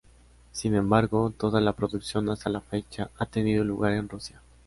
Sin 0.51 0.73
embargo, 0.73 1.29
toda 1.29 1.61
la 1.61 1.73
producción 1.73 2.27
hasta 2.29 2.49
la 2.49 2.61
fecha 2.61 3.11
ha 3.19 3.27
tenido 3.27 3.63
lugar 3.63 3.91
en 3.93 4.09
Rusia. 4.09 4.41